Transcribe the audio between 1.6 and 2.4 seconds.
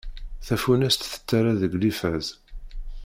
deg liffeẓ.